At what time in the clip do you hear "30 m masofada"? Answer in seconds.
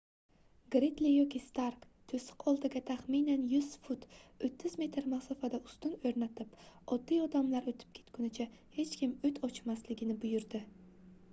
4.47-5.59